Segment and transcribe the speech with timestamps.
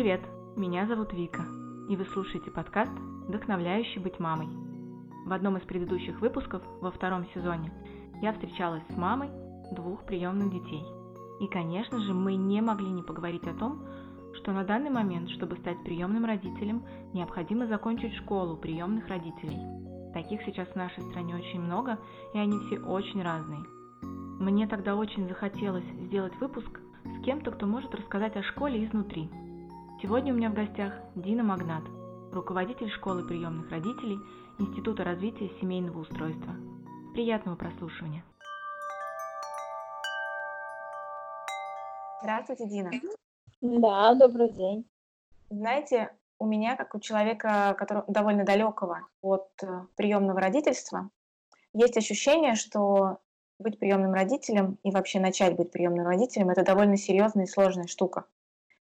[0.00, 0.20] привет!
[0.54, 1.44] Меня зовут Вика,
[1.88, 2.92] и вы слушаете подкаст
[3.26, 4.46] «Вдохновляющий быть мамой».
[5.26, 7.72] В одном из предыдущих выпусков, во втором сезоне,
[8.22, 9.28] я встречалась с мамой
[9.72, 10.84] двух приемных детей.
[11.40, 13.84] И, конечно же, мы не могли не поговорить о том,
[14.34, 19.58] что на данный момент, чтобы стать приемным родителем, необходимо закончить школу приемных родителей.
[20.14, 21.98] Таких сейчас в нашей стране очень много,
[22.34, 23.64] и они все очень разные.
[24.38, 29.28] Мне тогда очень захотелось сделать выпуск с кем-то, кто может рассказать о школе изнутри.
[30.00, 31.82] Сегодня у меня в гостях Дина Магнат,
[32.32, 34.16] руководитель школы приемных родителей
[34.60, 36.54] Института развития семейного устройства.
[37.14, 38.22] Приятного прослушивания.
[42.22, 42.92] Здравствуйте, Дина.
[43.60, 44.88] Да, добрый день.
[45.50, 51.10] Знаете, у меня, как у человека, который довольно далекого от э, приемного родительства,
[51.72, 53.18] есть ощущение, что
[53.58, 58.26] быть приемным родителем и вообще начать быть приемным родителем это довольно серьезная и сложная штука.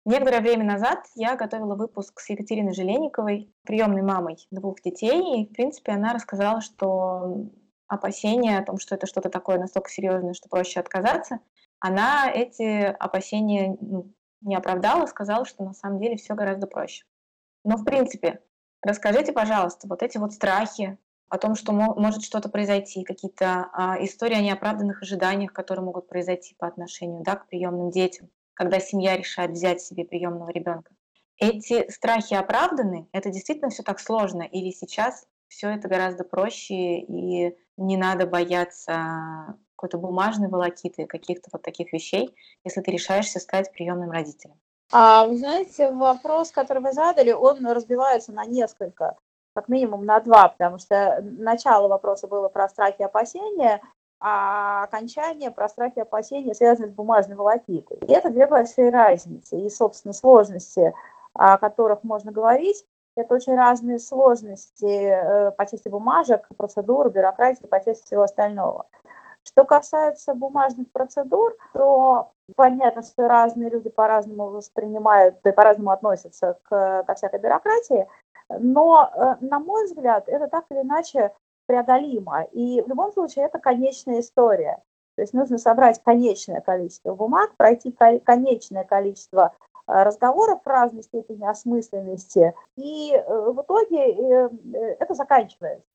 [0.06, 5.52] Некоторое время назад я готовила выпуск с Екатериной Желениковой, приемной мамой двух детей, и, в
[5.52, 7.50] принципе, она рассказала, что
[7.88, 11.40] опасения о том, что это что-то такое настолько серьезное, что проще отказаться,
[11.80, 17.04] она эти опасения ну, не оправдала, сказала, что на самом деле все гораздо проще.
[17.64, 18.40] Но, в принципе,
[18.82, 20.98] расскажите, пожалуйста, вот эти вот страхи
[21.28, 26.54] о том, что может что-то произойти, какие-то а, истории о неоправданных ожиданиях, которые могут произойти
[26.54, 30.92] по отношению да, к приемным детям, когда семья решает взять себе приемного ребенка.
[31.38, 33.08] Эти страхи оправданы?
[33.12, 34.42] Это действительно все так сложно?
[34.42, 41.62] Или сейчас все это гораздо проще и не надо бояться какой-то бумажной волокиты, каких-то вот
[41.62, 44.58] таких вещей, если ты решаешься стать приемным родителем?
[44.90, 49.16] А, знаете, вопрос, который вы задали, он разбивается на несколько,
[49.54, 53.82] как минимум на два, потому что начало вопроса было про страхи и опасения,
[54.20, 57.98] а окончание про страхи и опасения связаны с бумажной волокитой.
[57.98, 59.58] И это две большие разницы.
[59.60, 60.94] И, собственно, сложности,
[61.34, 62.84] о которых можно говорить,
[63.16, 68.86] это очень разные сложности э, по части бумажек, процедур, бюрократии, по части всего остального.
[69.42, 77.04] Что касается бумажных процедур, то понятно, что разные люди по-разному воспринимают и по-разному относятся к,
[77.04, 78.06] ко всякой бюрократии,
[78.48, 81.32] но, э, на мой взгляд, это так или иначе
[81.66, 82.44] преодолимо.
[82.52, 84.82] И в любом случае это конечная история.
[85.16, 89.54] То есть нужно собрать конечное количество бумаг, пройти конечное количество
[89.86, 94.50] э, разговоров в разной степени осмысленности, и э, в итоге
[94.98, 95.86] это заканчивается.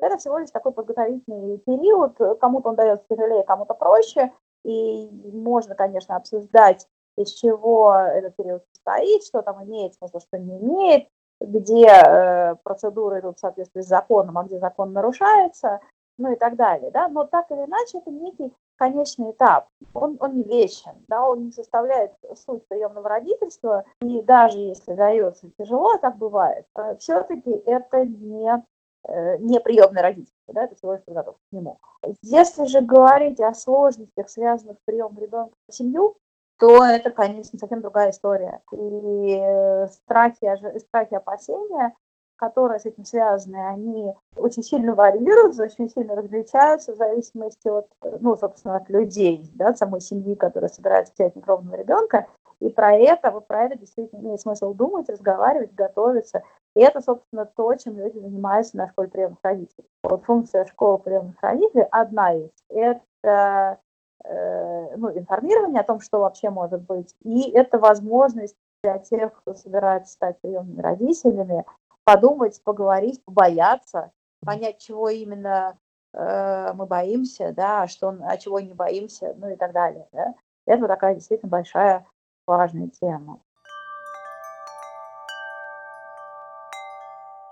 [0.00, 2.16] Это всего лишь такой подготовительный период.
[2.40, 4.32] Кому-то он дается тяжелее, кому-то проще.
[4.64, 6.86] И можно, конечно, обсуждать,
[7.16, 11.08] из чего этот период состоит, что там имеет смысл, что не имеет,
[11.40, 15.80] где э, процедуры идут в соответствии с законом, а где закон нарушается,
[16.18, 16.90] ну и так далее.
[16.90, 17.08] Да?
[17.08, 19.68] Но так или иначе, это некий конечный этап.
[19.94, 21.26] Он, он не вечен, да?
[21.26, 22.12] он не составляет
[22.44, 23.84] суть приемного родительства.
[24.00, 28.62] И даже если дается тяжело, так бывает, э, все-таки это не
[29.08, 31.78] Э, неприемный родитель, да, это всего лишь подготовка к нему.
[32.20, 36.16] Если же говорить о сложностях, связанных с приемом ребенка в семью,
[36.60, 38.60] то это, конечно, совсем другая история.
[38.70, 41.94] И э, страхи, страхи опасения,
[42.36, 47.86] которые с этим связаны, они очень сильно варьируются, очень сильно различаются в зависимости от,
[48.20, 52.26] ну, собственно, от людей, да, от самой семьи, которая собирается взять некровного ребенка.
[52.60, 56.42] И про это, вот про это действительно имеет смысл думать, разговаривать, готовиться.
[56.76, 59.86] И это, собственно, то, чем люди занимаются на школе приемных родителей.
[60.02, 62.50] Вот функция школы приемных родителей одна из.
[62.68, 63.78] Это
[64.24, 70.12] ну, информирование о том, что вообще может быть, и это возможность для тех, кто собирается
[70.12, 71.64] стать приемными родителями,
[72.04, 74.12] подумать, поговорить, побояться,
[74.44, 75.78] понять, чего именно
[76.12, 80.08] э, мы боимся, да, а что, а чего не боимся, ну и так далее.
[80.12, 80.34] Да.
[80.66, 82.06] Это такая действительно большая
[82.46, 83.40] важная тема.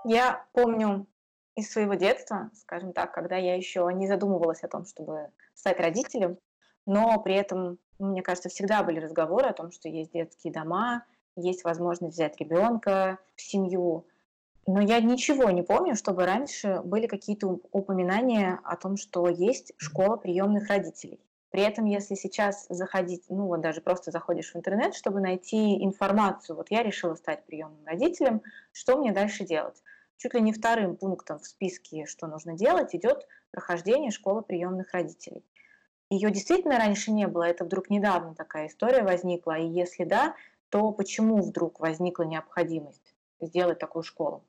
[0.05, 1.05] Я помню
[1.55, 6.37] из своего детства, скажем так, когда я еще не задумывалась о том, чтобы стать родителем,
[6.89, 11.05] но при этом, мне кажется, всегда были разговоры о том, что есть детские дома,
[11.35, 14.07] есть возможность взять ребенка в семью.
[14.65, 20.17] Но я ничего не помню, чтобы раньше были какие-то упоминания о том, что есть школа
[20.17, 21.19] приемных родителей.
[21.51, 26.55] При этом, если сейчас заходить, ну вот даже просто заходишь в интернет, чтобы найти информацию,
[26.55, 28.41] вот я решила стать приемным родителем,
[28.71, 29.83] что мне дальше делать?
[30.17, 35.43] Чуть ли не вторым пунктом в списке, что нужно делать, идет прохождение школы приемных родителей.
[36.09, 40.35] Ее действительно раньше не было, это вдруг недавно такая история возникла, и если да,
[40.69, 44.43] то почему вдруг возникла необходимость сделать такую школу?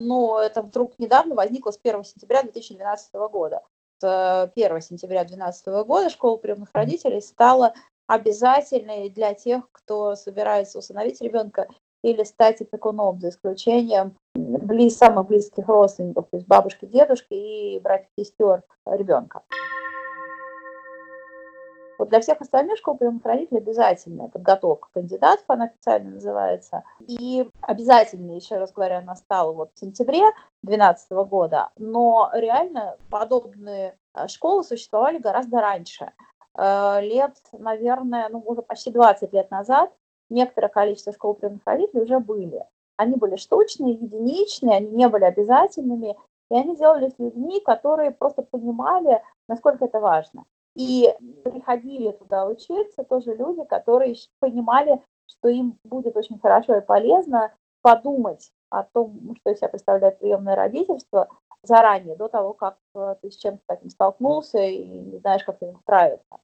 [0.00, 3.62] Ну, это вдруг недавно возникло с 1 сентября 2012 года.
[4.00, 7.74] 1 сентября 2012 года школа приемных родителей стала
[8.06, 11.68] обязательный для тех, кто собирается усыновить ребенка
[12.02, 18.08] или стать опекуном, за исключением близ, самых близких родственников, то есть бабушки, дедушки и братьев,
[18.18, 19.42] сестер ребенка.
[21.98, 26.84] Вот для всех остальных школ приемных родителей обязательная подготовка кандидатов, она официально называется.
[27.00, 30.22] И обязательно, еще раз говоря, она стала вот в сентябре
[30.62, 36.12] 2012 года, но реально подобные э, школы существовали гораздо раньше.
[36.56, 39.92] Э, лет, наверное, ну, уже почти 20 лет назад
[40.30, 42.64] некоторое количество школ приемных родителей уже были.
[42.96, 46.16] Они были штучные, единичные, они не были обязательными,
[46.50, 50.44] и они делали с людьми, которые просто понимали, насколько это важно.
[50.74, 57.52] И приходили туда учиться тоже люди, которые понимали, что им будет очень хорошо и полезно
[57.82, 61.28] подумать о том, что из себя представляет приемное родительство
[61.62, 65.76] заранее, до того, как э, ты с чем-то таким столкнулся и не знаешь, как им
[65.78, 66.38] справиться.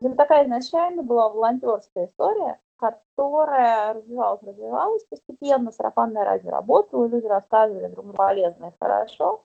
[0.00, 7.86] Это такая изначально была волонтерская история, которая развивалась, развивалась постепенно, сарафанное радио работало, люди рассказывали
[7.86, 9.42] друг другу полезно и хорошо.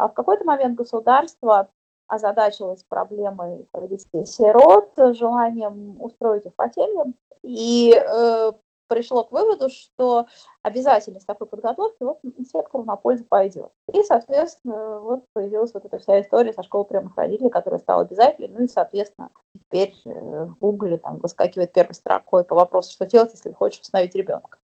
[0.00, 1.68] А в какой-то момент государство
[2.06, 8.52] озадачилось проблемой детей-сирот, желанием устроить их по семьям, и э,
[8.88, 10.26] пришло к выводу, что
[10.62, 13.72] обязательность такой подготовки вот инспектору на пользу пойдет.
[13.92, 18.48] И, соответственно, вот появилась вот эта вся история со школы прямых родителей, которая стала обязательной.
[18.48, 20.10] Ну и, соответственно, теперь э,
[20.46, 24.56] в Гугле там выскакивает первой строкой по вопросу, что делать, если хочешь установить ребенка.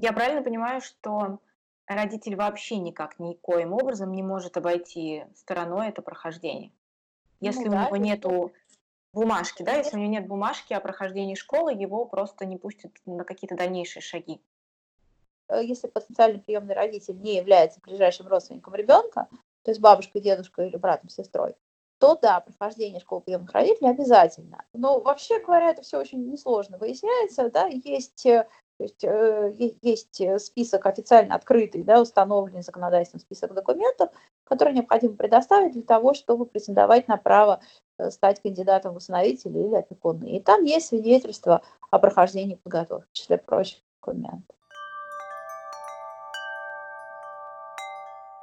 [0.00, 1.38] Я правильно понимаю, что
[1.96, 6.72] родитель вообще никак никоим образом не может обойти стороной это прохождение?
[7.40, 8.52] Если ну, у да, него нету
[9.12, 13.24] бумажки, да, если у него нет бумажки о прохождении школы, его просто не пустят на
[13.24, 14.40] какие-то дальнейшие шаги.
[15.48, 19.28] Э, если потенциальный приемный родитель не является ближайшим родственником ребенка,
[19.62, 21.54] то есть бабушкой, дедушкой или братом, сестрой,
[21.98, 24.64] то да, прохождение школы приемных родителей обязательно.
[24.72, 28.46] Но вообще говоря, это все очень несложно выясняется, да, есть э,
[28.78, 29.52] то есть э,
[29.82, 34.10] есть список официально открытый, да, установленный законодательством список документов,
[34.44, 37.60] которые необходимо предоставить для того, чтобы претендовать на право
[37.98, 40.36] Э, стать кандидатом в усыновители или опекуны.
[40.36, 44.56] И там есть свидетельство о прохождении подготовки, в числе прочих документов.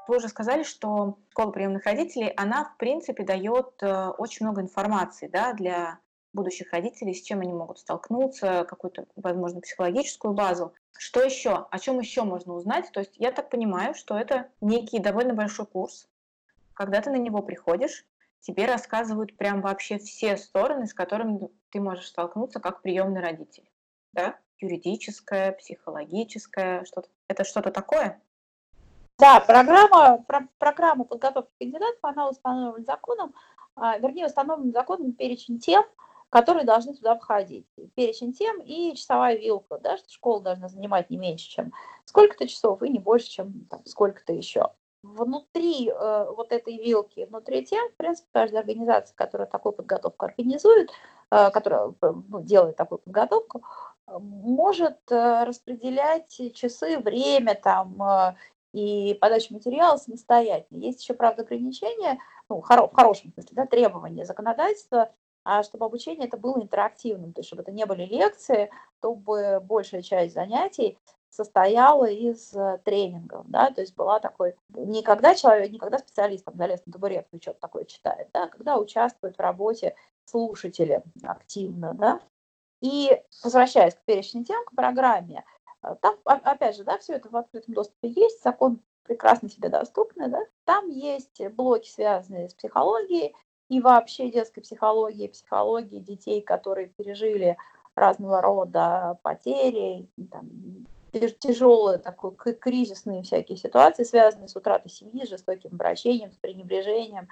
[0.08, 5.28] Вы уже сказали, что школа приемных родителей, она, в принципе, дает э, очень много информации
[5.28, 6.00] да, для
[6.36, 10.74] будущих родителей, с чем они могут столкнуться, какую-то, возможно, психологическую базу.
[10.98, 11.66] Что еще?
[11.72, 12.92] О чем еще можно узнать?
[12.92, 16.08] То есть я так понимаю, что это некий довольно большой курс.
[16.74, 18.06] Когда ты на него приходишь,
[18.42, 23.70] тебе рассказывают прям вообще все стороны, с которыми ты можешь столкнуться как приемный родитель.
[24.14, 24.38] Да?
[24.60, 27.10] Юридическое, психологическое, что-то.
[27.28, 28.22] Это что-то такое?
[29.18, 33.34] Да, программа, про, программа подготовки кандидатов, она установлена законом,
[33.76, 35.86] а, вернее, установлен законом перечень тем,
[36.30, 37.66] которые должны туда входить.
[37.96, 41.74] Перечень тем и часовая вилка, да, что школа должна занимать не меньше, чем
[42.06, 44.72] сколько-то часов и не больше, чем там, сколько-то еще
[45.06, 50.90] внутри э, вот этой вилки, внутри тем, в принципе, каждая организация, которая такую подготовку организует,
[51.32, 53.64] э, которая э, ну, делает такую подготовку,
[54.08, 58.36] может э, распределять часы, время там э,
[58.74, 60.80] и подачу материала самостоятельно.
[60.80, 62.20] Есть еще, правда, ограничения,
[62.50, 65.12] ну, хоро- в хорошем смысле, да, требования законодательства,
[65.64, 70.34] чтобы обучение это было интерактивным, то есть чтобы это не были лекции, чтобы большая часть
[70.34, 70.98] занятий
[71.36, 76.46] состояла из э, тренингов, да, то есть была такой, не когда человек, не когда специалист
[76.46, 81.04] там залез на табуретку и что-то такое читает, да, а когда участвуют в работе слушатели
[81.24, 82.22] активно, да,
[82.82, 85.44] и возвращаясь к перечню тем, к программе,
[85.84, 90.30] э, там, опять же, да, все это в открытом доступе есть, закон прекрасно себе доступный,
[90.30, 93.36] да, там есть блоки, связанные с психологией
[93.70, 97.58] и вообще детской психологией, психологией детей, которые пережили
[97.96, 100.50] разного рода потери, там,
[101.40, 107.28] тяжелые, такой кризисные всякие ситуации, связанные с утратой семьи, жестоким обращением, с пренебрежением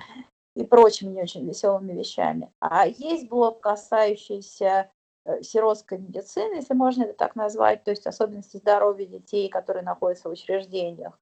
[0.56, 2.52] и прочими не очень веселыми вещами.
[2.60, 4.90] А есть блок, касающийся
[5.25, 10.30] э, сиротской медицины, если можно это так назвать, то есть особенности здоровья детей, которые находятся
[10.30, 11.18] в учреждениях.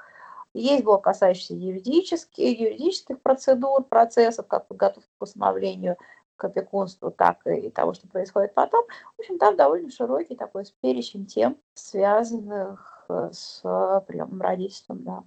[0.54, 5.98] Есть блок, касающийся юридических, юридических процедур, процессов, как подготовка к усыновлению
[6.36, 8.86] к опекунству, так и того, что происходит потом.
[9.16, 13.62] В общем, там довольно широкий такой перечень тем, связанных э, с
[14.08, 15.24] приемом родительством, да.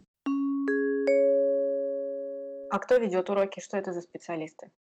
[2.71, 3.61] А кто ведет уроки?
[3.61, 4.73] Что это за специалисты?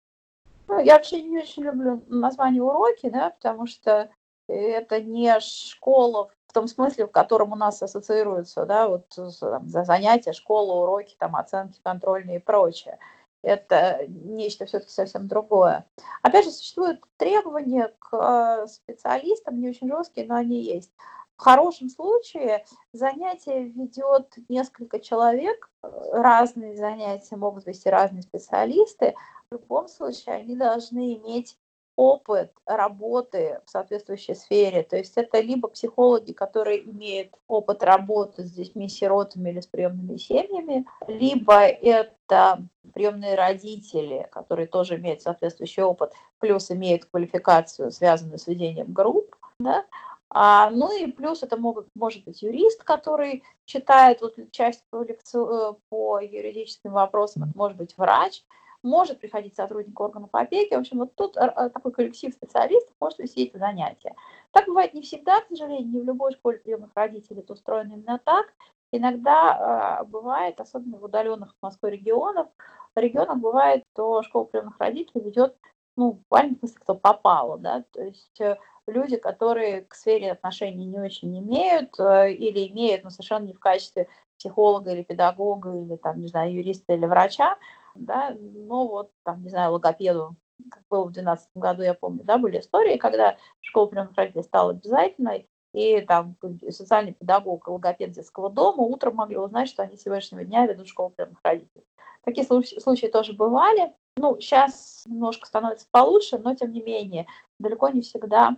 [0.66, 4.10] Ну, я вообще не очень люблю название уроки, да, потому что
[4.48, 9.08] это не школа том смысле, в котором у нас ассоциируются, да, вот
[9.40, 12.99] там, за занятия, школа, уроки, там, оценки контрольные и прочее.
[13.42, 15.87] это нечто все-таки совсем другое.
[16.23, 20.90] Опять же, существуют требования к э, специалистам, не очень жесткие, но они есть.
[21.37, 29.14] В хорошем случае занятие ведет несколько человек, разные занятия могут вести разные специалисты.
[29.50, 31.58] В любом случае они должны иметь
[31.96, 34.82] опыт работы в соответствующей сфере.
[34.82, 40.86] То есть это либо психологи, которые имеют опыт работы с детьми-сиротами или с приемными семьями,
[41.06, 48.92] либо это приемные родители, которые тоже имеют соответствующий опыт, плюс имеют квалификацию, связанную с ведением
[48.92, 49.36] групп.
[49.60, 49.84] Да?
[50.30, 55.78] А, ну и плюс это могут, может быть юрист, который читает вот часть по, лекцию,
[55.88, 58.42] по юридическим вопросам, это может быть врач,
[58.84, 60.74] может приходить сотрудник органов опеки.
[60.74, 64.14] В общем, вот тут э, такой коллектив специалистов может вести эти занятия.
[64.52, 68.20] Так бывает не всегда, к сожалению, не в любой школе приемных родителей это устроено именно
[68.22, 68.46] так.
[68.92, 72.48] Иногда э, бывает, особенно в удаленных Москвы регионах,
[72.94, 75.56] регионах бывает, что школа приемных родителей ведет,
[75.96, 81.00] ну, буквально смысле, кто попало, да, то есть э, люди, которые к сфере отношений не
[81.00, 86.28] очень имеют или имеют, но совершенно не в качестве психолога или педагога или там, не
[86.28, 87.56] знаю, юриста или врача,
[87.94, 90.36] да, но вот, там, не знаю, логопеду,
[90.70, 94.70] как было в 2012 году, я помню, да, были истории, когда школа приемных родителей стала
[94.70, 96.36] обязательной, и там
[96.70, 101.40] социальный педагог, логопед детского дома утром могли узнать, что они сегодняшнего дня ведут школу приемных
[101.42, 101.84] родителей.
[102.22, 103.92] Такие случаи, случаи тоже бывали.
[104.16, 107.26] Ну, сейчас немножко становится получше, но тем не менее,
[107.58, 108.56] далеко не всегда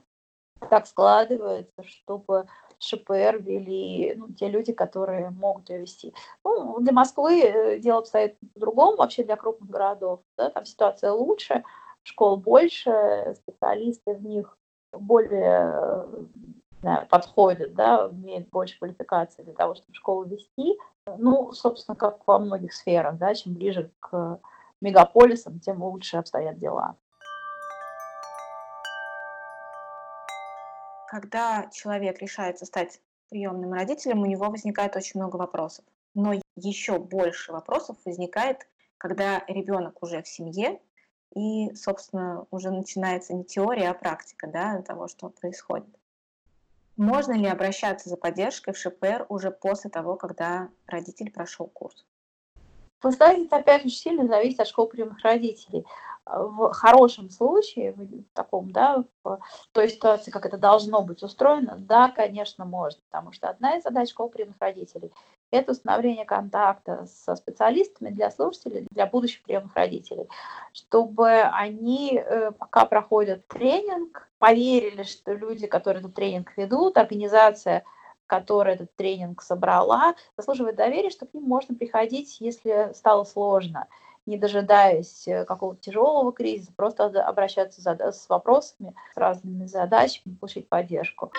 [0.70, 2.46] так складывается, чтобы
[2.78, 6.14] ШПР вели ну, те люди, которые могут ее вести.
[6.44, 10.20] Ну, для Москвы э, дело обстоит по-другому, вообще для крупных городов.
[10.36, 11.64] Да, там ситуация лучше,
[12.02, 14.56] школ больше, специалисты в них
[14.92, 16.06] более
[16.80, 20.78] знаю, подходят, да, имеют больше квалификации для того, чтобы школу вести.
[21.18, 24.40] Ну, собственно, как во многих сферах, да, чем ближе к
[24.80, 26.96] мегаполисам, тем лучше обстоят дела.
[31.20, 35.82] Когда человек решается стать приемным родителем, у него возникает очень много вопросов.
[36.12, 38.68] Но еще больше вопросов возникает,
[38.98, 40.78] когда ребенок уже в семье,
[41.34, 45.88] и, собственно, уже начинается не теория, а практика да, того, что происходит.
[46.98, 52.04] Можно ли обращаться за поддержкой в ШПР уже после того, когда родитель прошел курс?
[53.08, 55.84] Это опять очень сильно зависит от школы приемных родителей.
[56.24, 59.38] В хорошем случае, в таком, да, в
[59.70, 64.10] той ситуации, как это должно быть устроено, да, конечно, можно, потому что одна из задач
[64.10, 65.12] школ приемных родителей–
[65.52, 70.28] это установление контакта со специалистами для слушателей, для будущих приемных родителей,
[70.72, 77.84] чтобы они, э, пока проходят тренинг, поверили, что люди, которые этот тренинг ведут, организация,
[78.26, 83.86] которая этот тренинг собрала, заслуживает доверия, что к ним можно приходить, если стало сложно–
[84.26, 90.68] не дожидаясь э, какого-то тяжелого кризиса, просто обращаться за, с вопросами, с разными задачами, получить
[90.68, 91.30] поддержку.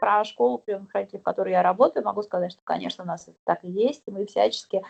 [0.00, 3.62] Про школу приемных в которой я работаю, могу сказать, что, конечно, у нас это так
[3.64, 4.82] и есть, и мы всячески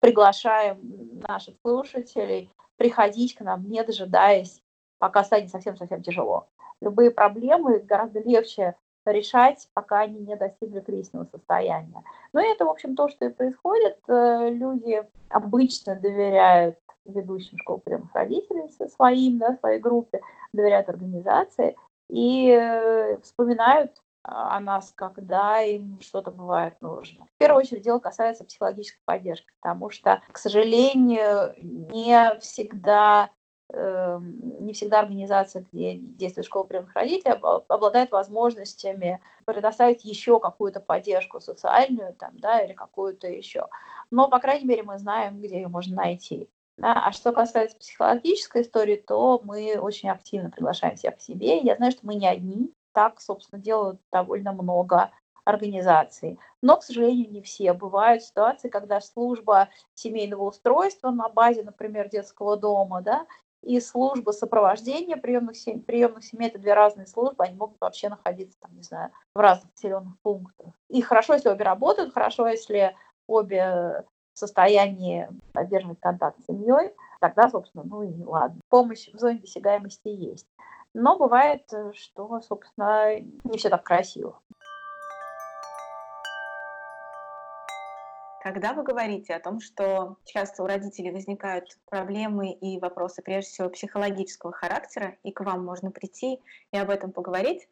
[0.00, 0.78] приглашаем
[1.26, 4.62] наших слушателей приходить к нам, не дожидаясь,
[4.98, 6.48] пока станет совсем-совсем тяжело.
[6.82, 8.76] Любые проблемы гораздо легче
[9.10, 12.02] решать, пока они не достигли кризисного состояния.
[12.32, 13.98] Но это, в общем, то, что и происходит.
[14.08, 20.20] Э, люди обычно доверяют ведущим школ приемных родителей своим, да, своей группе,
[20.52, 21.76] доверяют организации
[22.08, 27.26] и э, вспоминают о нас, когда им что-то бывает нужно.
[27.26, 33.30] В первую очередь дело касается психологической поддержки, потому что, к сожалению, не всегда
[33.72, 37.34] не всегда организация, где действует школа родителей,
[37.68, 43.66] обладает возможностями предоставить еще какую-то поддержку социальную там, да, или какую-то еще.
[44.10, 46.48] Но, по крайней мере, мы знаем, где ее можно найти.
[46.78, 47.06] Да?
[47.06, 51.58] А что касается психологической истории, то мы очень активно приглашаем всех к себе.
[51.58, 52.72] Я знаю, что мы не одни.
[52.92, 55.10] Так, собственно, делают довольно много
[55.44, 56.38] организаций.
[56.60, 57.72] Но, к сожалению, не все.
[57.72, 63.26] Бывают ситуации, когда служба семейного устройства на базе, например, детского дома, да,
[63.66, 65.80] и служба сопровождения приемных семей.
[65.80, 69.72] Приемных семей– это две разные службы, они могут вообще находиться, там, не знаю, в разных
[69.74, 70.72] населенных пунктах.
[70.88, 72.96] И хорошо, если обе работают, хорошо, если
[73.26, 74.04] обе
[74.34, 78.60] в состоянии поддерживать контакт с семьей, тогда, собственно, ну и ладно.
[78.68, 80.46] Помощь в зоне досягаемости есть.
[80.94, 84.38] Но бывает, что, собственно, не все так красиво.
[88.46, 93.68] Когда вы говорите о том, что часто у родителей возникают проблемы и вопросы, прежде всего,
[93.68, 96.38] психологического характера, и к вам можно прийти
[96.70, 97.68] и об этом поговорить,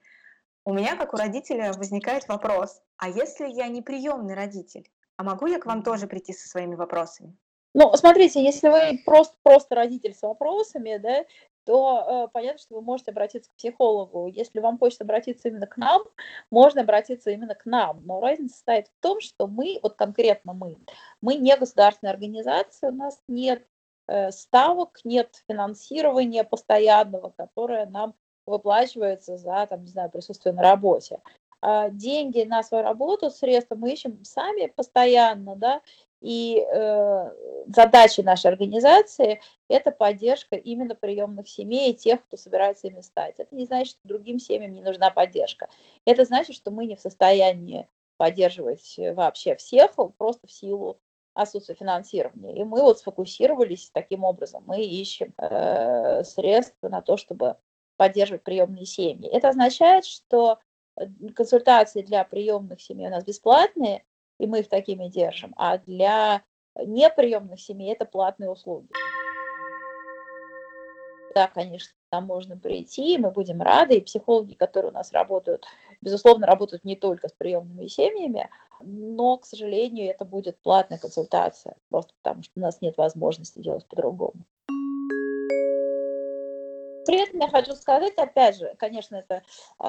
[0.64, 5.46] у меня, как у родителя, возникает вопрос, а если я не приемный родитель, а могу
[5.46, 7.36] я к вам тоже прийти со своими вопросами?
[7.72, 11.24] Ну, смотрите, если вы просто, просто родитель с вопросами, да,
[11.64, 14.28] то э, понятно, что вы можете обратиться к психологу.
[14.28, 16.02] Если вам хочется обратиться именно к нам,
[16.50, 18.02] можно обратиться именно к нам.
[18.04, 20.78] Но разница состоит в том, что мы, вот конкретно мы,
[21.20, 23.66] мы не государственная организация, у нас нет
[24.08, 28.14] э, ставок, нет финансирования постоянного, которое нам
[28.46, 31.20] выплачивается за, там, не знаю, присутствие на работе.
[31.66, 35.80] А деньги на свою работу, средства мы ищем сами постоянно, да,
[36.24, 37.30] и э,
[37.66, 43.34] задача нашей организации– это поддержка именно приемных семей и тех, кто собирается ими стать.
[43.36, 45.68] Это не значит, что другим семьям не нужна поддержка.
[46.06, 50.98] Это значит, что мы не в состоянии поддерживать вообще всех, просто в силу
[51.34, 52.56] отсутствия финансирования.
[52.58, 54.64] И мы вот сфокусировались таким образом.
[54.66, 57.56] Мы ищем э, средства на то, чтобы
[57.98, 59.28] поддерживать приемные семьи.
[59.28, 60.58] Это означает, что
[60.96, 64.04] э, консультации для приемных семей у нас бесплатные,
[64.38, 66.42] и мы их такими держим, а для
[66.76, 68.88] неприемных семей это платные услуги.
[71.34, 75.66] Да, конечно, там можно прийти, мы будем рады, и психологи, которые у нас работают,
[76.00, 78.48] безусловно, работают не только с приемными семьями,
[78.80, 83.84] но, к сожалению, это будет платная консультация, просто потому что у нас нет возможности делать
[83.86, 84.44] по-другому.
[87.06, 89.42] При этом я хочу сказать, опять же, конечно, эта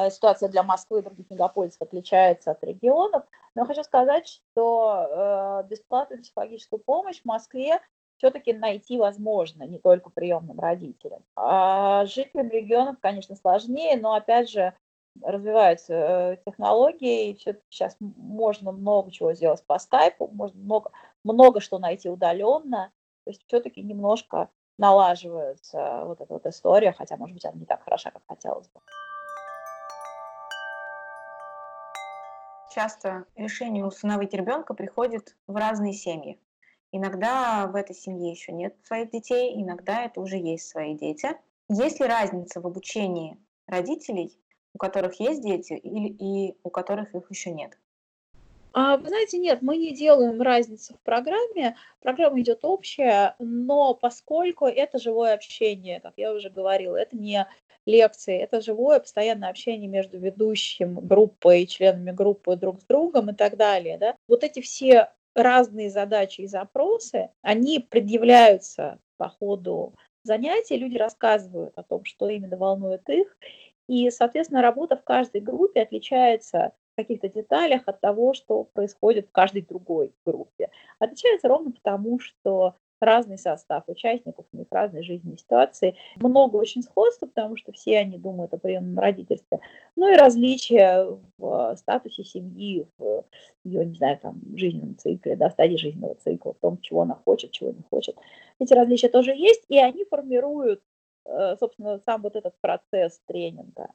[0.10, 3.24] ситуация для Москвы и других мегаполисов отличается от регионов,
[3.56, 7.80] но хочу сказать, что э, бесплатную психологическую помощь в Москве
[8.18, 11.24] все-таки найти возможно, не только приемным родителям.
[11.36, 14.74] А жителям регионов, конечно, сложнее, но, опять же,
[15.22, 20.92] развиваются технологии, и все сейчас можно много чего сделать по скайпу, можно много,
[21.24, 22.92] много что найти удаленно,
[23.24, 27.84] то есть все-таки немножко налаживается вот эта вот история, хотя, может быть, она не так
[27.84, 28.82] хороша, как хотелось бы.
[32.76, 36.42] Часто решение усыновить ребенка приходит в разные семьи.
[36.92, 41.30] Иногда в этой семье еще нет своих детей, иногда это уже есть свои дети.
[41.70, 44.38] Есть ли разница в обучении родителей,
[44.74, 47.80] у которых есть дети, или и у которых их еще нет?
[48.78, 51.78] А, вы знаете, нет, мы не делаем разницы в программе.
[52.02, 57.48] Программа идет общая, но поскольку это живое общение, как я уже говорила, это не
[57.86, 63.56] лекции, это живое постоянное общение между ведущим группой членами группы друг с другом и так
[63.56, 63.98] далее.
[63.98, 64.14] Да?
[64.28, 71.84] Вот эти все разные задачи и запросы, они предъявляются по ходу занятий, люди рассказывают о
[71.84, 73.38] том, что именно волнует их,
[73.88, 79.62] и, соответственно, работа в каждой группе отличается каких-то деталях от того, что происходит в каждой
[79.62, 80.70] другой группе.
[81.00, 85.96] Отличается ровно потому, что разный состав участников, у них разные жизненные ситуации.
[86.18, 89.60] Много очень сходства, потому что все они думают о приемном родительстве.
[89.96, 93.26] Ну и различия в статусе семьи, в
[93.64, 97.52] ее, не знаю, там, жизненном цикле, да, стадии жизненного цикла, в том, чего она хочет,
[97.52, 98.16] чего не хочет.
[98.60, 100.82] Эти различия тоже есть, и они формируют,
[101.26, 103.90] э, собственно, сам вот этот процесс тренинга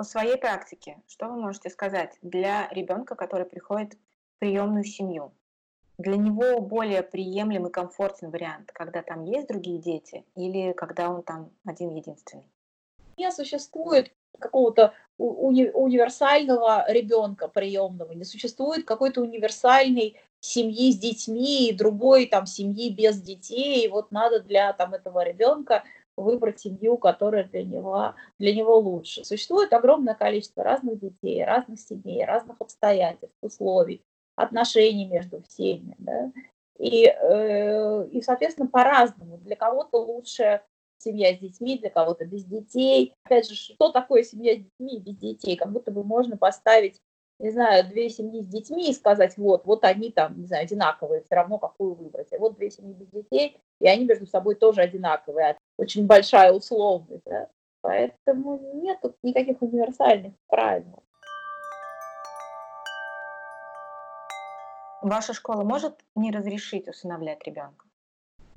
[0.00, 5.34] по своей практике, что вы можете сказать для ребенка, который приходит в приемную семью?
[5.98, 11.22] Для него более приемлемый и комфортный вариант, когда там есть другие дети или когда он
[11.22, 12.50] там один-единственный?
[13.18, 21.76] Не существует какого-то уни- универсального ребенка приемного, не существует какой-то универсальной семьи с детьми и
[21.76, 23.84] другой там семьи без детей.
[23.84, 25.84] И вот надо для там этого ребенка
[26.22, 29.24] выбрать семью, которая для него, для него лучше.
[29.24, 34.02] Существует огромное количество разных детей, разных семей, разных обстоятельств, условий,
[34.36, 35.94] отношений между всеми.
[35.98, 36.32] Да?
[36.78, 39.38] И, э, и, соответственно, по-разному.
[39.38, 40.62] Для кого-то лучше
[40.98, 43.14] семья с детьми, для кого-то без детей.
[43.24, 45.56] Опять же, что такое семья с детьми без детей?
[45.56, 47.00] Как будто бы можно поставить
[47.40, 51.22] не знаю, две семьи с детьми и сказать, вот, вот они там, не знаю, одинаковые,
[51.22, 52.32] все равно какую выбрать.
[52.32, 55.56] А вот две семьи без детей, и они между собой тоже одинаковые.
[55.78, 57.24] Очень большая условность.
[57.24, 57.48] Да?
[57.80, 61.02] Поэтому нет тут никаких универсальных правил.
[65.00, 67.86] Ваша школа может не разрешить усыновлять ребенка?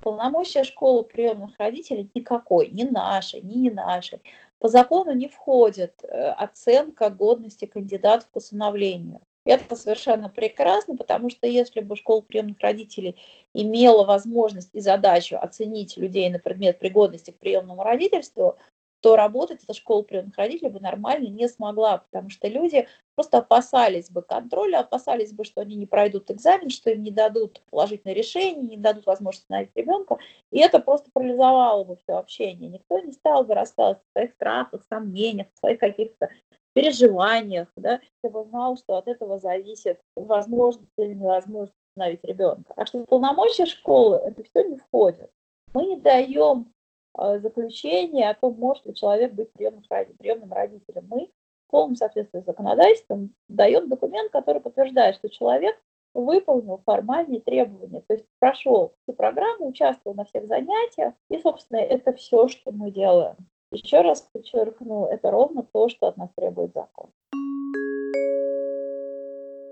[0.01, 4.21] Полномочия школы приемных родителей никакой, ни нашей, ни не нашей.
[4.63, 9.19] По закону не входит э, оценка годности кандидатов к усыновлению.
[9.43, 13.17] Это совершенно прекрасно, потому что если бы школа приемных родителей
[13.53, 18.55] имела возможность и задачу оценить людей на предмет пригодности к приемному родительству,
[19.03, 24.09] то работать эта школа приемных родителей бы нормально не смогла, потому что люди просто опасались
[24.09, 28.65] бы контроля, опасались бы, что они не пройдут экзамен, что им не дадут положительное решение,
[28.65, 30.19] не дадут возможность найти ребенка,
[30.53, 32.69] и это просто парализовало бы все общение.
[32.69, 36.29] Никто не стал бы рассказывать о своих страхах, сомнениях, своих каких-то
[36.73, 42.73] переживаниях, да, я бы знал, что от этого зависит возможность или невозможность установить ребенка.
[42.73, 45.29] Так что в полномочия школы это все не входит.
[45.73, 46.71] Мы не даем
[47.15, 49.83] заключение о том, может ли человек быть приемным,
[50.17, 51.07] приемным родителем.
[51.09, 51.31] Мы
[51.67, 55.75] в полном соответствии с законодательством даем документ, который подтверждает, что человек
[56.13, 62.13] выполнил формальные требования, то есть прошел всю программу, участвовал на всех занятиях, и, собственно, это
[62.13, 63.35] все, что мы делаем.
[63.71, 67.09] Еще раз подчеркну, это ровно то, что от нас требует закон.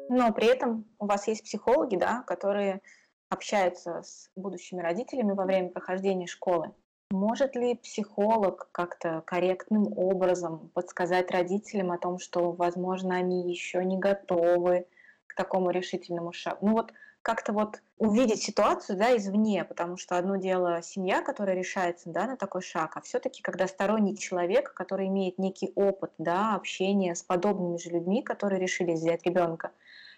[0.09, 2.81] Но при этом у вас есть психологи, да, которые
[3.29, 6.73] общаются с будущими родителями во время прохождения школы.
[7.11, 13.97] Может ли психолог как-то корректным образом подсказать родителям о том, что, возможно, они еще не
[13.97, 14.87] готовы
[15.27, 16.67] к такому решительному шагу?
[16.67, 22.09] Ну вот как-то вот увидеть ситуацию да, извне, потому что одно дело семья, которая решается
[22.09, 27.13] да, на такой шаг, а все-таки когда сторонний человек, который имеет некий опыт да, общения
[27.13, 29.71] с подобными же людьми, которые решили взять ребенка,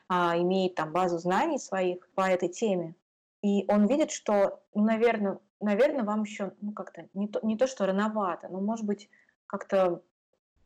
[0.08, 2.94] а, имеет там базу знаний своих по этой теме,
[3.42, 7.68] и он видит, что, ну, наверное, наверное, вам еще, ну, как-то не то, не то,
[7.68, 9.10] что рановато, но, может быть,
[9.48, 10.02] как-то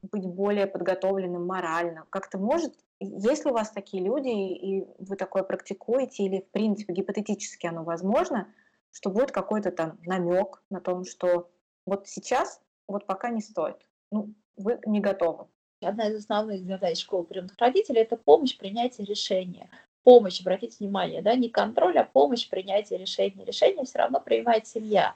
[0.01, 2.05] быть более подготовленным морально.
[2.09, 7.67] Как-то может, если у вас такие люди, и вы такое практикуете, или, в принципе, гипотетически
[7.67, 8.47] оно возможно,
[8.91, 11.49] что будет какой-то там намек на том, что
[11.85, 13.77] вот сейчас, вот пока не стоит,
[14.11, 15.47] ну, вы не готовы.
[15.81, 19.69] Одна из основных задач школы приемных родителей– это помощь в принятии решения
[20.07, 23.43] помощь, обратите внимание, да, не контроль, а помощь в принятии решения.
[23.43, 25.15] Решение все равно принимает семья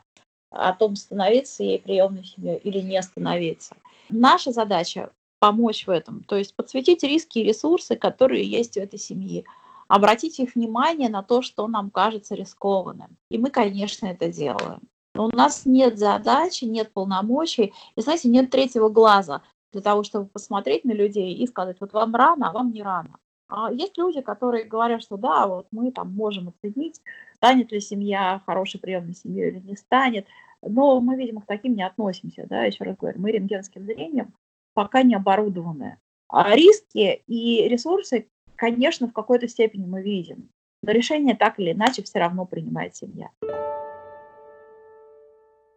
[0.50, 3.78] о том, становиться ей приемной семьей или не становиться.
[4.10, 9.00] Наша задача помочь в этом, то есть подсветить риски и ресурсы, которые есть у этой
[9.00, 9.46] семьи,
[9.88, 13.16] обратить их внимание на то, что нам кажется рискованным.
[13.30, 14.82] И мы, конечно, это делаем.
[15.16, 20.26] Но у нас нет задачи, нет полномочий, и, знаете, нет третьего глаза для того, чтобы
[20.26, 23.18] посмотреть на людей и сказать, вот вам рано, а вам не рано.
[23.52, 27.02] А есть люди, которые говорят, что да, вот мы там можем оценить,
[27.36, 30.26] станет ли семья хорошей приемной семьей или не станет,
[30.62, 34.34] но мы, видимо, к таким не относимся, да, еще раз говорю, мы рентгенским зрением
[34.74, 35.98] пока не оборудованы.
[36.30, 40.50] А риски и ресурсы, конечно, в какой-то степени мы видим,
[40.82, 43.32] но решение так или иначе все равно принимает семья.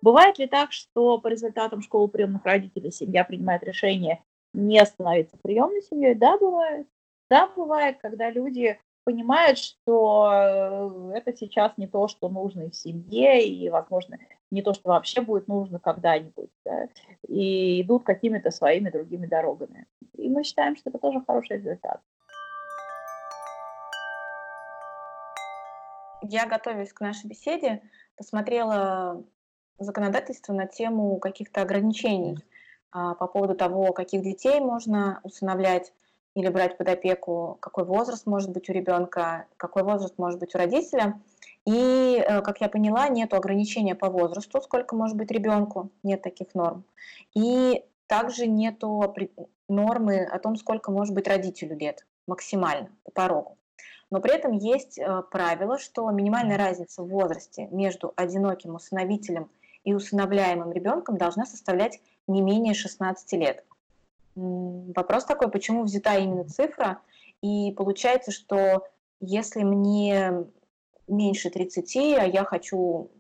[0.01, 5.83] Бывает ли так, что по результатам школы приемных родителей семья принимает решение не становиться приемной
[5.83, 6.15] семьей?
[6.15, 6.87] Да, бывает.
[7.31, 13.47] Да, бывает, когда люди понимают, что э, это сейчас не то, что нужно в семье,
[13.47, 14.19] и, возможно,
[14.51, 16.89] не то, что вообще будет нужно когда-нибудь, да,
[17.29, 19.87] и идут какими-то своими другими дорогами.
[20.15, 22.01] И мы считаем, что это тоже хороший результат.
[26.23, 27.83] Я, готовясь к нашей беседе,
[28.17, 29.23] посмотрела
[29.79, 32.39] законодательство на тему каких-то ограничений
[32.93, 35.93] а, по поводу того, каких детей можно усыновлять,
[36.35, 40.59] или брать под опеку, какой возраст может быть у ребенка, какой возраст может быть у
[40.59, 41.21] родителя.
[41.65, 46.55] И, э, как я поняла, нет ограничения по возрасту, сколько может быть ребенку, нет таких
[46.55, 46.85] норм.
[47.35, 48.83] И также нет
[49.69, 53.57] нормы о том, сколько может быть родителю лет максимально по порогу.
[54.11, 59.51] Но при этом есть э, правило, что минимальная разница в возрасте между одиноким усыновителем
[59.85, 63.65] и усыновляемым ребенком должна составлять не менее 16 лет.
[64.35, 67.01] Вопрос такой, почему взята именно цифра?
[67.41, 68.87] И получается, что
[69.21, 70.47] если мне
[71.07, 73.11] меньше 30, а я хочу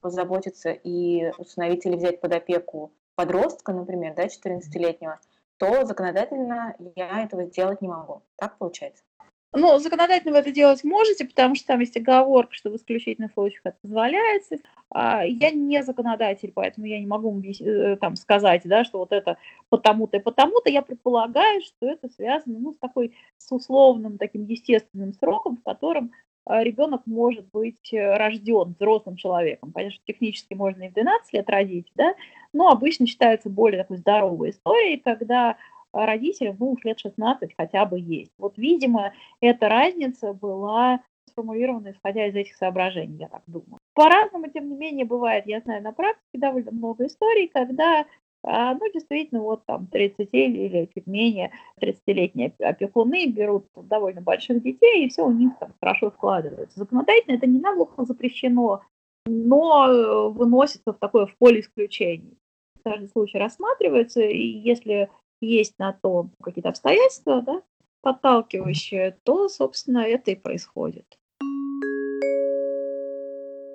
[0.00, 5.18] позаботиться и установить или взять под опеку подростка, например, да, 14-летнего,
[5.56, 8.22] то законодательно я этого сделать не могу.
[8.36, 9.02] Так получается?
[9.58, 13.62] Ну, законодательно вы это делать можете, потому что там есть оговорка, что в исключительных случаях
[13.64, 14.58] это позволяется.
[14.90, 19.38] А, я не законодатель, поэтому я не могу э, там сказать, да, что вот это
[19.70, 20.68] потому-то и потому-то.
[20.68, 26.12] Я предполагаю, что это связано ну, с такой с условным таким естественным сроком, в котором
[26.44, 29.70] а, ребенок может быть э, рожден взрослым человеком.
[29.70, 32.14] Что технически можно и в 12 лет родить, да,
[32.52, 35.56] но обычно считается более такой здоровой историей, когда
[36.04, 38.32] родителям, ну, уж лет 16 хотя бы есть.
[38.38, 43.78] Вот, видимо, эта разница была сформулирована исходя из этих соображений, я так думаю.
[43.94, 48.04] По-разному, тем не менее, бывает, я знаю на практике довольно много историй, когда
[48.48, 51.50] а, ну, действительно, вот там 30 или чуть менее
[51.82, 56.78] 30-летние опекуны берут довольно больших детей, и все у них там хорошо складывается.
[56.78, 58.82] Законодательно это не наглухо запрещено,
[59.26, 62.38] но э, выносится в такое в поле исключений.
[62.84, 67.62] Каждый случай рассматривается, и если есть на то какие-то обстоятельства, да,
[68.00, 71.18] подталкивающие, то, собственно, это и происходит.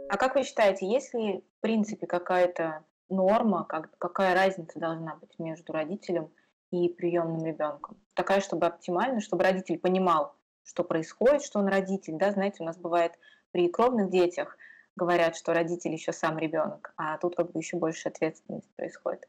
[0.10, 5.38] А как вы считаете, есть ли в принципе какая-то норма, как, какая разница должна быть
[5.40, 6.30] между родителем
[6.72, 7.98] и приемным ребенком?
[8.14, 12.18] Такая, чтобы оптимально, чтобы родитель понимал, что происходит, что он родитель.
[12.18, 12.32] Да?
[12.32, 13.14] Знаете, у нас бывает
[13.52, 14.58] при кровных детях
[14.96, 19.28] говорят, что родитель еще сам ребенок, а тут как бы еще больше ответственности происходит.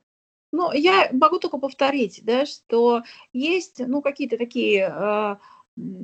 [0.52, 5.36] Ну, я могу только повторить, да, что есть, ну, какие-то такие э,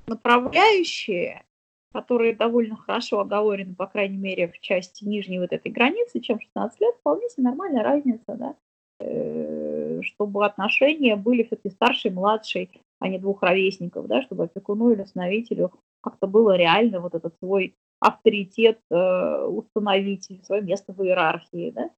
[0.07, 1.45] направляющие,
[1.93, 6.81] которые довольно хорошо оговорены, по крайней мере, в части нижней вот этой границы, чем 16
[6.81, 8.57] лет, вполне себе нормальная разница, да,
[9.01, 15.03] э, чтобы отношения были все-таки старший, младший, а не двух ровесников, да, чтобы опекуну или
[15.03, 21.91] установителю как-то было реально вот этот свой авторитет э, установить, свое место в иерархии, да,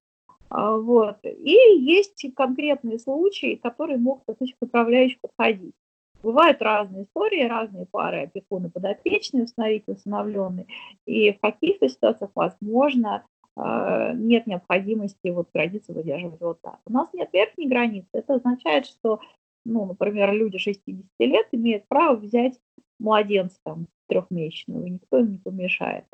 [0.51, 1.19] вот.
[1.25, 5.75] И есть конкретные случаи, которые могут от этих управляющих подходить.
[6.23, 10.67] Бывают разные истории, разные пары опекуны подопечные, установитель усыновленный.
[11.07, 13.25] И в каких-то ситуациях, возможно,
[13.57, 16.81] а, нет необходимости вот границу выдерживать вот так.
[16.85, 18.09] У нас нет верхней границы.
[18.13, 19.21] Это означает, что,
[19.65, 22.59] ну, например, люди 60 лет имеют право взять
[22.99, 26.05] младенца там, трехмесячного, и никто им не помешает.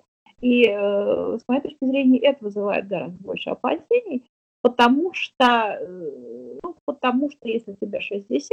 [0.40, 4.24] И э, с моей точки зрения это вызывает гораздо больше опасений,
[4.62, 8.50] потому что, э, ну, потому что если тебе 60,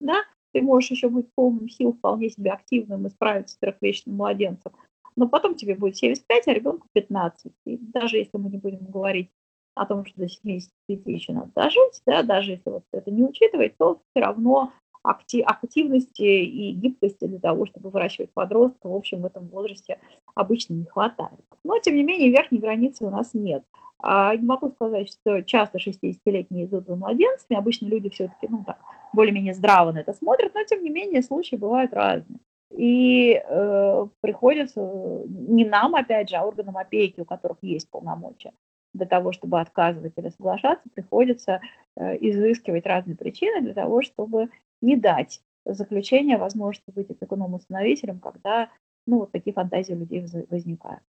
[0.00, 4.72] да, ты можешь еще быть полным сил, вполне себе активным и справиться с трехмесячным младенцем,
[5.16, 7.52] но потом тебе будет 75, а ребенку 15.
[7.66, 9.30] И даже если мы не будем говорить
[9.74, 13.76] о том, что до 75 еще надо дожить, да, даже если вот это не учитывать,
[13.76, 14.72] то все равно
[15.02, 19.98] активности и гибкости для того, чтобы выращивать подростка, в общем, в этом возрасте
[20.34, 21.40] обычно не хватает.
[21.64, 23.64] Но, тем не менее, верхней границы у нас нет.
[24.02, 28.78] А не могу сказать, что часто 60-летние идут за младенцами, обычно люди все-таки, ну так,
[29.12, 32.40] более-менее здраво на это смотрят, но, тем не менее, случаи бывают разные.
[32.76, 34.80] И э, приходится
[35.28, 38.52] не нам, опять же, а органам опеки, у которых есть полномочия,
[38.92, 41.60] для того, чтобы отказывать или соглашаться, приходится
[41.96, 44.48] э, изыскивать разные причины для того, чтобы
[44.80, 48.68] не дать заключение возможности быть опекуном-установителем, когда
[49.06, 51.02] ну, вот такие фантазии у людей возникают.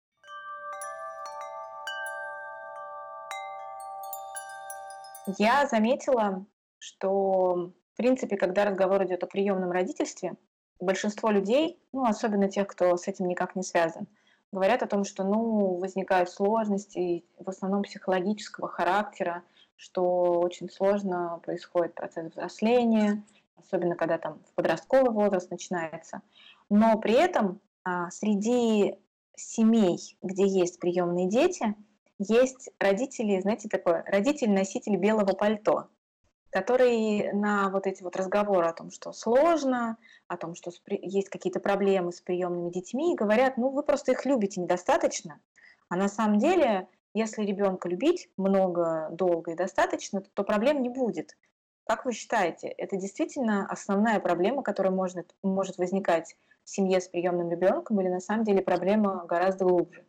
[5.38, 6.45] Я заметила,
[6.79, 10.36] что, в принципе, когда разговор идет о приемном родительстве,
[10.82, 14.08] большинство людей, ну, особенно тех, кто с этим никак не связан,
[14.51, 19.43] говорят о том, что, ну, возникают сложности, в основном психологического характера,
[19.77, 23.23] что очень сложно происходит процесс взросления,
[23.56, 26.21] особенно когда там в подростковый возраст начинается.
[26.69, 27.62] Но при этом
[28.11, 28.95] среди
[29.35, 31.75] семей, где есть приемные дети,
[32.19, 35.89] есть родители, знаете, такое, родитель-носитель белого пальто,
[36.51, 41.59] который на вот эти вот разговоры о том, что сложно, о том, что есть какие-то
[41.59, 45.39] проблемы с приемными детьми, говорят, ну вы просто их любите недостаточно,
[45.89, 51.35] а на самом деле, если ребенка любить много, долго и достаточно, то проблем не будет.
[51.85, 58.02] Как вы считаете, это действительно основная проблема, которая может, может возникать семье с приемным ребенком,
[58.02, 60.06] или на самом деле проблема гораздо глубже?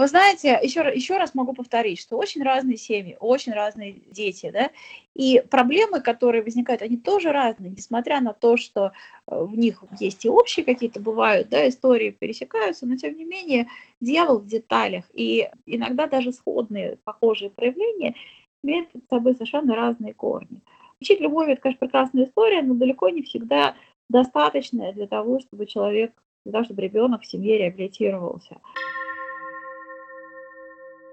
[0.00, 4.70] Вы знаете, еще, еще раз могу повторить, что очень разные семьи, очень разные дети, да,
[5.16, 8.92] и проблемы, которые возникают, они тоже разные, несмотря на то, что
[9.26, 13.66] э, в них есть и общие какие-то бывают, да, истории пересекаются, но тем не менее
[14.00, 18.14] дьявол в деталях, и иногда даже сходные, похожие проявления
[18.62, 20.60] имеют с собой совершенно разные корни.
[21.00, 23.74] Учить любовь– это, конечно, прекрасная история, но далеко не всегда
[24.08, 26.12] достаточная для того, чтобы человек,
[26.44, 28.60] для того, чтобы ребенок в семье реабилитировался.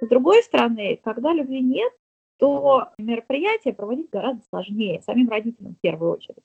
[0.01, 1.91] С другой стороны, когда любви нет,
[2.37, 6.43] то мероприятие проводить гораздо сложнее, самим родителям в первую очередь.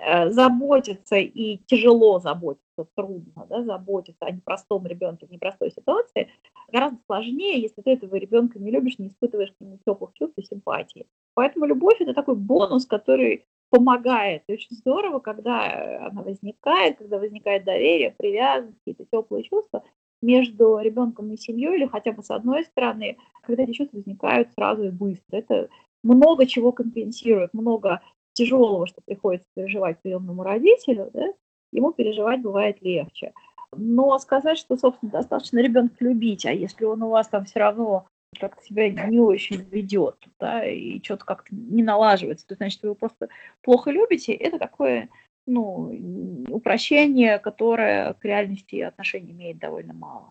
[0.00, 6.30] Э, заботиться и тяжело заботиться, трудно да, заботиться о непростом ребенке в непростой ситуации
[6.70, 10.42] гораздо сложнее, если ты этого ребенка не любишь, не испытываешь к нему теплых чувств и
[10.42, 11.06] симпатии.
[11.34, 14.42] Поэтому любовь– это такой бонус, который помогает.
[14.46, 19.82] И очень здорово, когда она возникает, когда возникает доверие, привязанность, какие-то теплые чувства
[20.20, 24.84] между ребенком и семьей, или хотя бы с одной стороны, когда эти чувства возникают сразу
[24.84, 25.38] и быстро.
[25.38, 25.70] Это
[26.02, 28.02] много чего компенсирует, много
[28.34, 31.32] тяжелого, что приходится переживать приемному родителю, да,
[31.72, 33.32] ему переживать бывает легче.
[33.74, 38.06] Но сказать, что, собственно, достаточно ребенка любить, а если он у вас там все равно
[38.38, 42.94] как-то себя не очень ведет, да, и что-то как-то не налаживается, то значит, вы его
[42.94, 43.28] просто
[43.60, 45.08] плохо любите, это такое
[45.46, 50.30] ну, упрощение, которое к реальности отношений имеет довольно мало.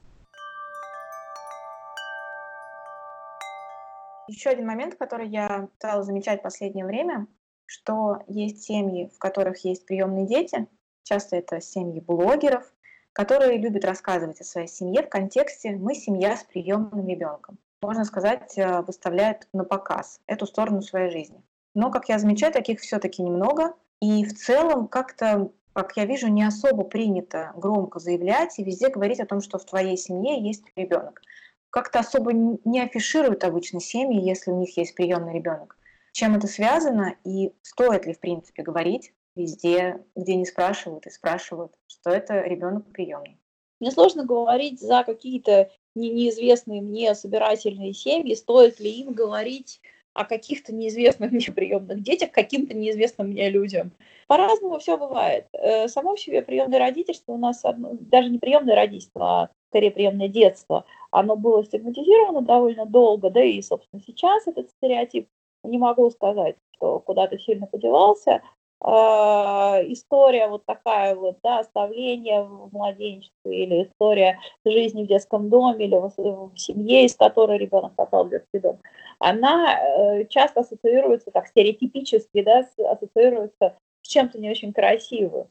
[4.28, 7.28] Еще один момент, который я стала замечать в последнее время,
[7.66, 10.68] что есть семьи, в которых есть приемные дети,
[11.04, 12.74] часто это семьи блогеров,
[13.14, 17.58] которые любят рассказывать о своей семье в контексте «мы семья с приемным ребенком».
[17.82, 21.42] Можно сказать, э, выставляют на показ эту сторону своей жизни.
[21.74, 26.44] Но, как я замечаю, таких все-таки немного, и в целом как-то как я вижу, не
[26.44, 31.22] особо принято громко заявлять и везде говорить о том, что в твоей семье есть ребенок.
[31.70, 35.78] Как-то особо не афишируют обычно семьи, если у них есть приемный ребенок.
[36.12, 41.74] Чем это связано и стоит ли, в принципе, говорить везде, где не спрашивают и спрашивают,
[41.88, 43.41] что это ребенок приемный?
[43.82, 49.82] Мне сложно говорить за какие-то неизвестные мне собирательные семьи, стоит ли им говорить
[50.14, 53.92] о каких-то неизвестных мне приемных детях, каким-то неизвестным мне людям.
[54.28, 55.48] По-разному все бывает.
[55.54, 60.28] Э, само в себе приемное родительство у нас, даже не приемное родительство, а скорее приемное
[60.28, 65.28] детство, оно было стигматизировано довольно долго, да и, собственно, сейчас этот стереотип,
[65.64, 68.44] не могу сказать, что куда-то сильно подевался,
[68.84, 75.96] история вот такая вот, да, оставление в младенчестве или история жизни в детском доме или
[75.96, 78.80] в, семье, из которой ребенок попал в детский дом,
[79.20, 85.48] она э, часто ассоциируется, так стереотипически, да, ассоциируется с чем-то не очень красивым.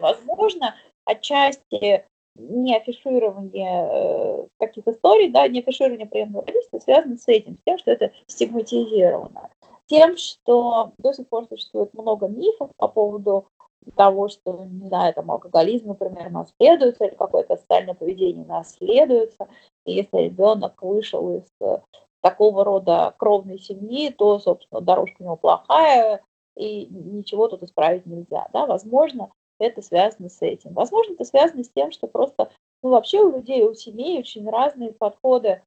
[0.00, 2.06] Возможно, отчасти
[2.38, 7.78] не афиширование э, таких историй, да, не афиширование приемного родительства связано с этим, с тем,
[7.78, 9.50] что это стигматизировано
[9.86, 13.48] тем, что до сих пор существует много мифов по поводу
[13.94, 19.48] того, что, не знаю, там алкоголизм, например, наследуется, или какое-то социальное поведение наследуется.
[19.84, 21.78] И если ребенок вышел из э,
[22.20, 26.22] такого рода кровной семьи, то, собственно, дорожка у него плохая,
[26.56, 28.48] и ничего тут исправить нельзя.
[28.52, 28.66] Да?
[28.66, 30.72] Возможно, это связано с этим.
[30.72, 32.50] Возможно, это связано с тем, что просто
[32.82, 35.62] ну, вообще у людей, у семей очень разные подходы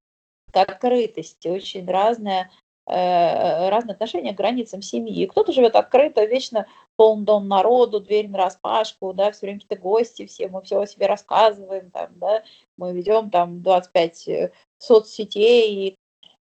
[0.51, 2.51] к открытости, очень разная
[2.89, 5.27] разные отношения к границам семьи.
[5.27, 10.25] Кто-то живет открыто, вечно полный дом народу, дверь на распашку, да, все время какие-то гости,
[10.25, 12.43] все, мы все о себе рассказываем, там, да,
[12.77, 15.97] мы ведем там 25 э, соцсетей.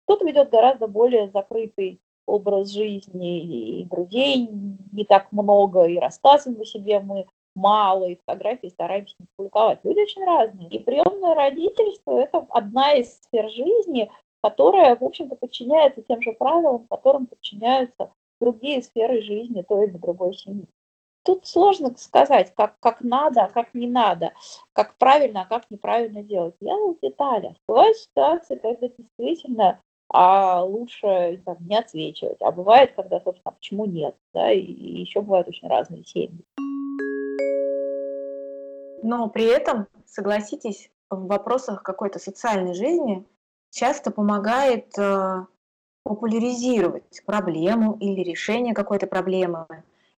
[0.04, 4.48] Кто-то ведет гораздо более закрытый образ жизни, и друзей
[4.92, 9.80] не так много, и рассказываем о себе мы мало, и фотографии стараемся не публиковать.
[9.82, 10.68] Люди очень разные.
[10.68, 14.10] И приемное родительство– это одна из сфер жизни,
[14.42, 20.34] которая, в общем-то, подчиняется тем же правилам, которым подчиняются другие сферы жизни той или другой
[20.34, 20.66] семьи.
[21.24, 24.32] Тут сложно сказать, как, как надо, а как не надо,
[24.72, 26.54] как правильно, а как неправильно делать.
[26.60, 27.56] Я в деталях.
[27.66, 32.40] Бывают ситуации, когда действительно а лучше там, не отсвечивать.
[32.40, 34.16] А бывает, когда, собственно, почему нет.
[34.32, 34.50] Да?
[34.50, 36.44] И, и еще бывают очень разные семьи.
[39.02, 43.24] Но при этом, согласитесь, в вопросах какой-то социальной жизни
[43.70, 45.44] часто помогает э,
[46.02, 49.66] популяризировать проблему или решение какой-то проблемы,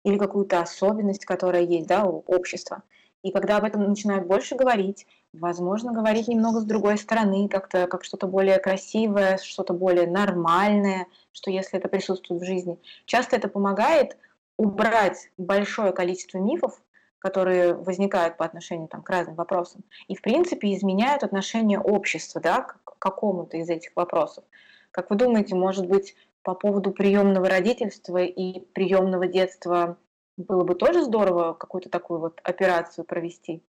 [0.04, 2.82] или какую-то особенность, которая есть да, у общества.
[3.22, 8.02] И когда об этом начинают больше говорить, возможно, говорить немного с другой стороны, как-то как
[8.02, 14.16] что-то более красивое, что-то более нормальное, что если это присутствует в жизни, часто это помогает
[14.56, 16.80] убрать большое количество мифов,
[17.18, 22.62] которые возникают по отношению там, к разным вопросам, и, в принципе, изменяют отношение общества да,
[22.62, 24.44] к какому-то из этих вопросов.
[24.92, 29.98] Как вы думаете, может быть, по поводу приемного родительства и приемного детства
[30.36, 33.64] было бы тоже здорово какую-то такую вот операцию провести?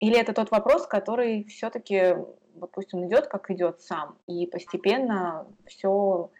[0.00, 2.16] Или это тот вопрос, который все-таки,
[2.56, 6.30] вот пусть он идет, как идет сам, и постепенно все,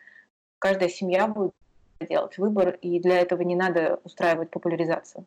[0.58, 1.54] каждая семья будет
[2.00, 5.24] делать выбор, и для этого не надо устраивать популяризацию.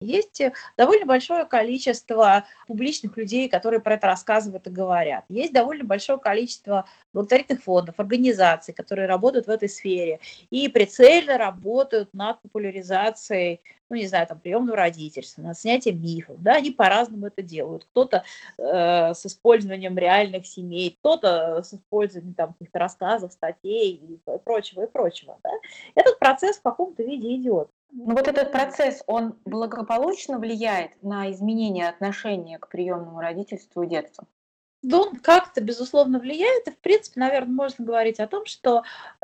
[0.00, 5.24] Есть э, довольно большое количество публичных людей, которые про это рассказывают и говорят.
[5.28, 12.14] Есть довольно большое количество благотворительных фондов, организаций, которые работают в этой сфере и прицельно работают
[12.14, 13.60] над популяризацией,
[13.90, 16.40] ну, не знаю, там, приемного родительства, над снятием мифов.
[16.40, 17.84] Да, они по-разному это делают.
[17.90, 18.24] Кто-то
[18.56, 24.90] э, с использованием реальных семей, кто-то с использованием там, каких-то рассказов, статей и прочего, и
[24.90, 25.38] прочего.
[25.42, 25.50] Да.
[25.94, 27.68] Этот процесс в каком-то виде идет.
[27.92, 34.28] Ну вот этот процесс, он благополучно влияет на изменение отношения к приемному родительству и детству?
[34.82, 36.66] Он как-то, безусловно, влияет.
[36.66, 38.82] И, в принципе, наверное, можно говорить о том, что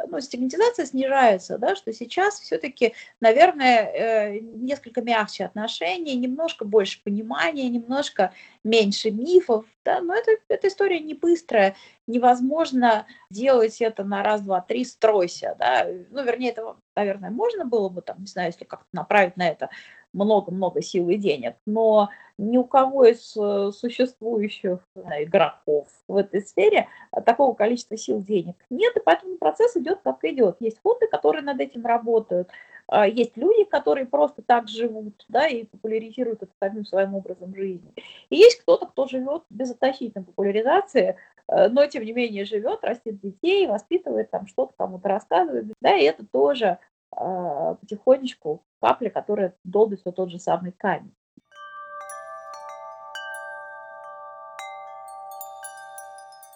[0.08, 7.70] ну, стигматизация снижается, да, что сейчас все-таки, наверное, э, несколько мягче отношения, немножко больше понимания,
[7.70, 8.34] немножко
[8.64, 9.64] меньше мифов.
[9.82, 11.74] Да, но это, эта история не быстрая.
[12.06, 15.56] Невозможно делать это на раз, два, три, стройся.
[15.58, 15.86] Да.
[16.10, 19.70] Ну, вернее, это, наверное, можно было бы, там, не знаю, если как-то направить на это
[20.16, 22.08] много-много сил и денег, но
[22.38, 26.88] ни у кого из э, существующих знаю, игроков в этой сфере
[27.24, 30.56] такого количества сил денег нет, и поэтому процесс идет как идет.
[30.60, 32.50] Есть фонды, которые над этим работают,
[32.88, 37.92] а, есть люди, которые просто так живут, да, и популяризируют это самим своим образом жизни.
[38.30, 41.16] И есть кто-то, кто живет без относительной популяризации,
[41.48, 46.04] э, но тем не менее живет, растит детей, воспитывает там что-то кому-то рассказывает, да, и
[46.04, 46.78] это тоже
[47.10, 51.14] потихонечку капля, которая долбит все тот же самый камень.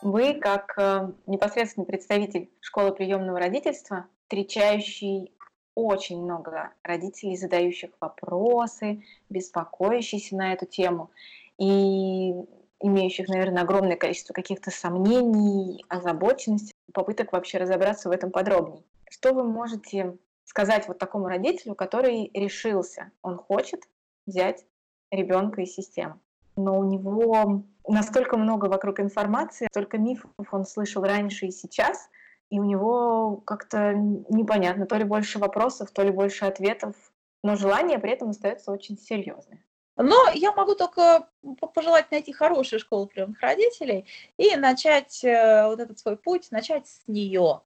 [0.02, 5.30] Вы, как э, непосредственный представитель школы приемного родительства, встречающий
[5.74, 11.10] очень много родителей, задающих вопросы, беспокоящихся на эту тему
[11.58, 12.32] и
[12.80, 18.82] имеющих, наверное, огромное количество каких-то сомнений, озабоченностей, попыток вообще разобраться в этом подробнее.
[19.10, 20.16] Что вы можете
[20.50, 23.82] сказать вот такому родителю, который решился, он хочет
[24.26, 24.66] взять
[25.12, 26.18] ребенка из системы,
[26.56, 32.08] но у него настолько много вокруг информации, столько мифов он слышал раньше и сейчас,
[32.50, 36.96] и у него как-то непонятно, то ли больше вопросов, то ли больше ответов,
[37.44, 39.64] но желание при этом остается очень серьезное.
[39.96, 41.28] Но я могу только
[41.74, 44.04] пожелать найти хорошую школу приемных родителей
[44.36, 47.60] и начать э, вот этот свой путь, начать с нее.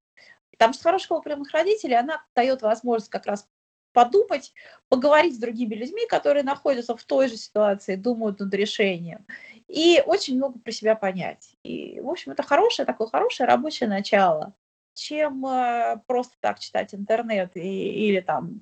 [0.58, 3.48] Потому что хорошая школа приемных родителей, она дает возможность как раз
[3.92, 4.52] подумать,
[4.88, 9.24] поговорить с другими людьми, которые находятся в той же ситуации, думают над решением,
[9.68, 11.56] и очень много про себя понять.
[11.62, 14.52] И, в общем, это хорошее, такое хорошее рабочее начало,
[14.94, 17.60] чем э, просто так читать интернет и,
[18.08, 18.60] или там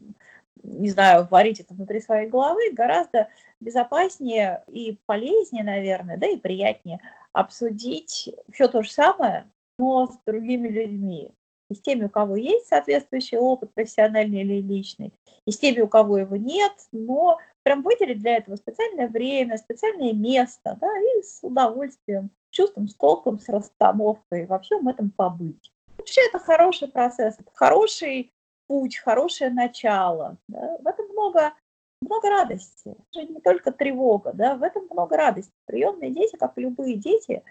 [0.62, 3.28] не знаю, варить это внутри своей головы, гораздо
[3.61, 7.01] безопаснее и полезнее, наверное, да и приятнее
[7.32, 11.32] обсудить все то же самое, но с другими людьми.
[11.73, 15.11] И с теми, у кого есть соответствующий опыт, профессиональный или личный,
[15.47, 20.12] и с теми, у кого его нет, но прям выделить для этого специальное время, специальное
[20.12, 25.73] место, да, и с удовольствием, с чувством, с толком, с расстановкой во всем этом побыть.
[25.97, 28.31] Вообще это хороший процесс, это хороший
[28.66, 30.37] путь, хорошее начало.
[30.49, 30.77] Да?
[30.79, 31.55] В этом много,
[32.03, 32.95] много радости.
[33.14, 34.57] Это не только тревога, да?
[34.57, 35.53] в этом много радости.
[35.64, 37.43] Приемные дети, как любые дети,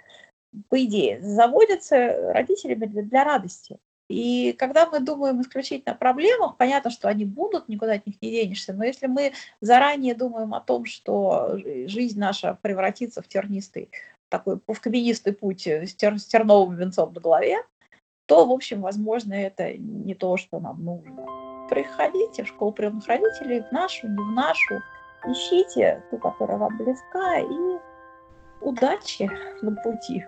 [0.70, 3.80] по идее, заводятся родителями для, для радости.
[4.12, 8.30] И когда мы думаем исключительно о проблемах, понятно, что они будут, никуда от них не
[8.30, 11.58] денешься, но если мы заранее думаем о том, что
[11.88, 13.90] жизнь наша превратится в тернистый,
[14.30, 17.58] такой в каменистый путь с, тер, с терновым венцом на голове,
[18.26, 21.26] то, в общем, возможно, это не то, что нам нужно.
[21.70, 24.82] Приходите в школу приемных родителей, в нашу, не в нашу.
[25.26, 27.80] Ищите ту, которая вам близка, и
[28.62, 29.30] удачи
[29.62, 30.26] на пути.